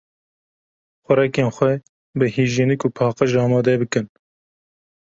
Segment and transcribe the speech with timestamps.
[1.05, 1.73] Xurekên xwe
[2.17, 4.05] bi hîjyenîk û paqîj amade bikin.